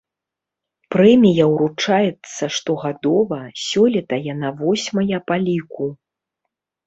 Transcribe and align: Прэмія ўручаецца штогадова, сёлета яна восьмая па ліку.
Прэмія 0.93 1.43
ўручаецца 1.53 2.43
штогадова, 2.55 3.39
сёлета 3.65 4.15
яна 4.33 4.49
восьмая 4.65 5.17
па 5.31 5.35
ліку. 5.45 5.85